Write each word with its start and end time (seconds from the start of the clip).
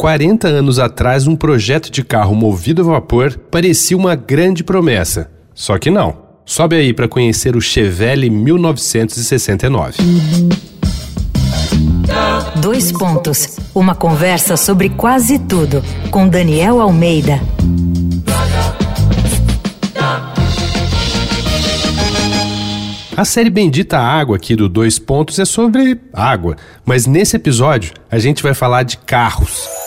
40 0.00 0.48
anos 0.48 0.78
atrás, 0.78 1.26
um 1.26 1.36
projeto 1.36 1.90
de 1.90 2.02
carro 2.02 2.34
movido 2.34 2.80
a 2.80 2.84
vapor 2.86 3.36
parecia 3.50 3.94
uma 3.94 4.14
grande 4.14 4.64
promessa. 4.64 5.30
Só 5.54 5.76
que 5.76 5.90
não. 5.90 6.16
Sobe 6.46 6.74
aí 6.74 6.94
para 6.94 7.06
conhecer 7.06 7.54
o 7.54 7.60
Chevelle 7.60 8.30
1969. 8.30 9.98
Dois 12.62 12.90
pontos. 12.90 13.58
Uma 13.74 13.94
conversa 13.94 14.56
sobre 14.56 14.88
quase 14.88 15.38
tudo 15.38 15.84
com 16.10 16.26
Daniel 16.26 16.80
Almeida. 16.80 17.38
A 23.14 23.24
série 23.26 23.50
Bendita 23.50 23.98
Água 23.98 24.36
aqui 24.36 24.56
do 24.56 24.66
Dois 24.66 24.98
Pontos 24.98 25.38
é 25.38 25.44
sobre 25.44 26.00
água, 26.10 26.56
mas 26.86 27.04
nesse 27.04 27.36
episódio 27.36 27.92
a 28.10 28.18
gente 28.18 28.42
vai 28.42 28.54
falar 28.54 28.82
de 28.82 28.96
carros. 28.96 29.79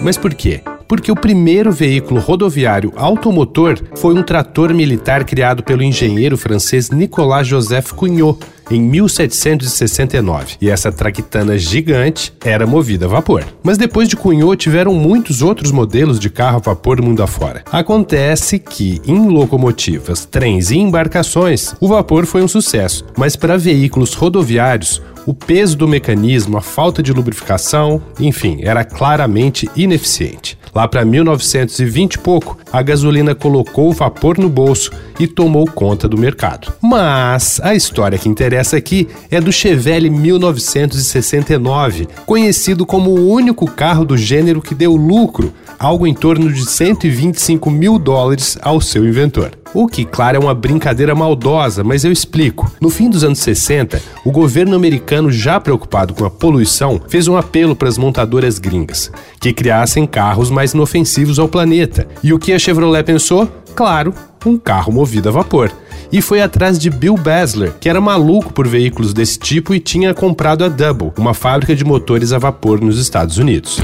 Mas 0.00 0.16
por 0.16 0.34
quê? 0.34 0.62
porque 0.92 1.10
o 1.10 1.16
primeiro 1.16 1.72
veículo 1.72 2.20
rodoviário 2.20 2.92
automotor 2.96 3.80
foi 3.96 4.12
um 4.12 4.22
trator 4.22 4.74
militar 4.74 5.24
criado 5.24 5.62
pelo 5.62 5.82
engenheiro 5.82 6.36
francês 6.36 6.90
Nicolas 6.90 7.46
Joseph 7.46 7.92
Cugnot 7.92 8.38
em 8.70 8.80
1769, 8.80 10.56
e 10.60 10.70
essa 10.70 10.92
traquitana 10.92 11.58
gigante 11.58 12.32
era 12.44 12.66
movida 12.66 13.06
a 13.06 13.08
vapor. 13.08 13.44
Mas 13.62 13.76
depois 13.76 14.08
de 14.08 14.16
Cunhot 14.16 14.56
tiveram 14.56 14.94
muitos 14.94 15.42
outros 15.42 15.70
modelos 15.70 16.18
de 16.18 16.30
carro 16.30 16.56
a 16.56 16.60
vapor 16.60 17.00
mundo 17.02 17.22
afora. 17.22 17.62
Acontece 17.70 18.58
que 18.58 19.00
em 19.06 19.28
locomotivas, 19.28 20.24
trens 20.24 20.70
e 20.70 20.78
embarcações, 20.78 21.74
o 21.80 21.88
vapor 21.88 22.24
foi 22.24 22.42
um 22.42 22.48
sucesso, 22.48 23.04
mas 23.16 23.36
para 23.36 23.58
veículos 23.58 24.14
rodoviários, 24.14 25.02
o 25.26 25.34
peso 25.34 25.76
do 25.76 25.86
mecanismo, 25.86 26.56
a 26.56 26.60
falta 26.60 27.02
de 27.02 27.12
lubrificação, 27.12 28.02
enfim, 28.18 28.60
era 28.62 28.84
claramente 28.84 29.70
ineficiente. 29.76 30.58
Lá 30.74 30.88
para 30.88 31.04
1920 31.04 32.14
e 32.14 32.18
pouco, 32.18 32.56
a 32.72 32.80
gasolina 32.80 33.34
colocou 33.34 33.90
o 33.90 33.92
vapor 33.92 34.38
no 34.38 34.48
bolso 34.48 34.90
e 35.20 35.26
tomou 35.26 35.66
conta 35.66 36.08
do 36.08 36.16
mercado. 36.16 36.72
Mas 36.80 37.60
a 37.62 37.74
história 37.74 38.18
que 38.18 38.28
interessa 38.28 38.78
aqui 38.78 39.06
é 39.30 39.38
do 39.38 39.52
Chevelle 39.52 40.08
1969, 40.08 42.08
conhecido 42.24 42.86
como 42.86 43.10
o 43.10 43.30
único 43.30 43.70
carro 43.70 44.06
do 44.06 44.16
gênero 44.16 44.62
que 44.62 44.74
deu 44.74 44.96
lucro, 44.96 45.52
algo 45.78 46.06
em 46.06 46.14
torno 46.14 46.50
de 46.50 46.64
125 46.64 47.70
mil 47.70 47.98
dólares 47.98 48.56
ao 48.62 48.80
seu 48.80 49.06
inventor. 49.06 49.61
O 49.74 49.86
que, 49.86 50.04
claro, 50.04 50.36
é 50.36 50.40
uma 50.40 50.54
brincadeira 50.54 51.14
maldosa, 51.14 51.82
mas 51.82 52.04
eu 52.04 52.12
explico. 52.12 52.70
No 52.80 52.90
fim 52.90 53.08
dos 53.08 53.24
anos 53.24 53.38
60, 53.38 54.02
o 54.24 54.30
governo 54.30 54.76
americano, 54.76 55.32
já 55.32 55.58
preocupado 55.58 56.12
com 56.12 56.26
a 56.26 56.30
poluição, 56.30 57.00
fez 57.08 57.26
um 57.26 57.36
apelo 57.36 57.74
para 57.74 57.88
as 57.88 57.96
montadoras 57.96 58.58
gringas 58.58 59.10
que 59.40 59.52
criassem 59.52 60.06
carros 60.06 60.50
mais 60.50 60.74
inofensivos 60.74 61.38
ao 61.38 61.48
planeta. 61.48 62.06
E 62.22 62.34
o 62.34 62.38
que 62.38 62.52
a 62.52 62.58
Chevrolet 62.58 63.02
pensou? 63.02 63.48
Claro, 63.74 64.12
um 64.44 64.58
carro 64.58 64.92
movido 64.92 65.30
a 65.30 65.32
vapor 65.32 65.72
e 66.12 66.20
foi 66.20 66.42
atrás 66.42 66.78
de 66.78 66.90
Bill 66.90 67.16
Basler, 67.16 67.72
que 67.80 67.88
era 67.88 68.00
maluco 68.00 68.52
por 68.52 68.68
veículos 68.68 69.14
desse 69.14 69.38
tipo 69.38 69.74
e 69.74 69.80
tinha 69.80 70.12
comprado 70.12 70.62
a 70.62 70.68
Double, 70.68 71.12
uma 71.16 71.32
fábrica 71.32 71.74
de 71.74 71.84
motores 71.84 72.32
a 72.32 72.38
vapor 72.38 72.80
nos 72.82 72.98
Estados 72.98 73.38
Unidos. 73.38 73.80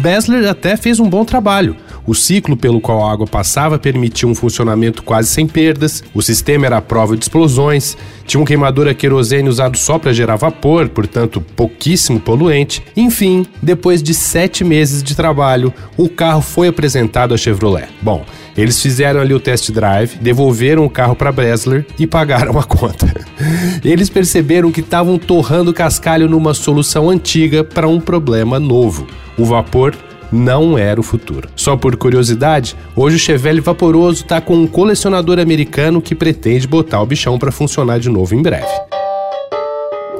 Basler 0.00 0.48
até 0.48 0.76
fez 0.76 0.98
um 0.98 1.08
bom 1.08 1.24
trabalho. 1.24 1.76
O 2.06 2.14
ciclo 2.14 2.56
pelo 2.56 2.80
qual 2.80 3.04
a 3.04 3.12
água 3.12 3.26
passava 3.26 3.78
permitia 3.78 4.28
um 4.28 4.34
funcionamento 4.34 5.02
quase 5.02 5.28
sem 5.28 5.46
perdas, 5.46 6.02
o 6.14 6.22
sistema 6.22 6.66
era 6.66 6.78
à 6.78 6.82
prova 6.82 7.16
de 7.16 7.24
explosões, 7.24 7.96
tinha 8.26 8.40
um 8.40 8.44
queimador 8.44 8.88
a 8.88 8.94
querosene 8.94 9.48
usado 9.48 9.76
só 9.76 9.98
para 9.98 10.12
gerar 10.12 10.36
vapor, 10.36 10.88
portanto 10.88 11.40
pouquíssimo 11.40 12.20
poluente. 12.20 12.82
Enfim, 12.96 13.46
depois 13.62 14.02
de 14.02 14.14
sete 14.14 14.64
meses 14.64 15.02
de 15.02 15.14
trabalho, 15.14 15.72
o 15.96 16.08
carro 16.08 16.42
foi 16.42 16.68
apresentado 16.68 17.34
à 17.34 17.36
Chevrolet. 17.36 17.88
Bom, 18.00 18.24
eles 18.56 18.80
fizeram 18.80 19.20
ali 19.20 19.34
o 19.34 19.40
test 19.40 19.70
drive, 19.70 20.16
devolveram 20.16 20.84
o 20.84 20.90
carro 20.90 21.14
para 21.14 21.32
Bresler 21.32 21.86
e 21.98 22.06
pagaram 22.06 22.58
a 22.58 22.64
conta. 22.64 23.12
Eles 23.84 24.10
perceberam 24.10 24.70
que 24.70 24.80
estavam 24.80 25.18
torrando 25.18 25.72
cascalho 25.72 26.28
numa 26.28 26.52
solução 26.52 27.08
antiga 27.08 27.64
para 27.64 27.88
um 27.88 28.00
problema 28.00 28.60
novo. 28.60 29.06
O 29.38 29.44
vapor 29.44 29.96
não 30.32 30.76
era 30.76 31.00
o 31.00 31.02
futuro. 31.02 31.48
Só 31.56 31.76
por 31.76 31.96
curiosidade, 31.96 32.76
hoje 32.94 33.16
o 33.16 33.18
Chevelle 33.18 33.60
Vaporoso 33.60 34.22
está 34.22 34.40
com 34.40 34.54
um 34.54 34.66
colecionador 34.66 35.38
americano 35.38 36.00
que 36.00 36.14
pretende 36.14 36.66
botar 36.66 37.02
o 37.02 37.06
bichão 37.06 37.38
para 37.38 37.52
funcionar 37.52 37.98
de 37.98 38.08
novo 38.08 38.34
em 38.34 38.42
breve. 38.42 38.70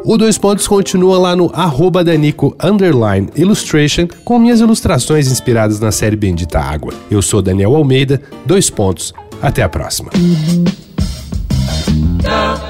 O 0.05 0.17
Dois 0.17 0.39
Pontos 0.39 0.67
continua 0.67 1.19
lá 1.19 1.37
no 1.37 1.51
arroba 1.55 2.03
Danico 2.03 2.57
Illustration 3.37 4.09
com 4.25 4.39
minhas 4.39 4.61
ilustrações 4.61 5.31
inspiradas 5.31 5.79
na 5.79 5.93
série 5.93 6.17
Bendita 6.17 6.59
Água. 6.59 6.95
Eu 7.11 7.21
sou 7.21 7.43
Daniel 7.43 7.77
Almeida, 7.77 8.21
Dois 8.47 8.71
Pontos, 8.71 9.13
até 9.43 9.63
a 9.63 9.69
próxima. 9.69 10.11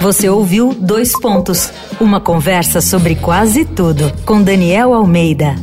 Você 0.00 0.28
ouviu 0.28 0.74
Dois 0.74 1.12
Pontos, 1.20 1.70
uma 2.00 2.20
conversa 2.20 2.80
sobre 2.80 3.14
quase 3.14 3.64
tudo 3.64 4.12
com 4.24 4.42
Daniel 4.42 4.92
Almeida. 4.92 5.54